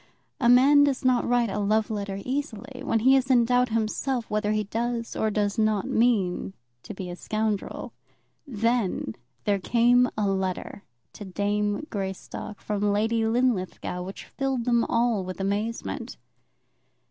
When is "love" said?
1.59-1.91